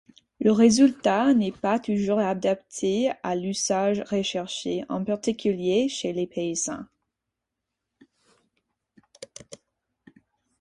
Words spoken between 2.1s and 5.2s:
adapté à l'usage recherché, en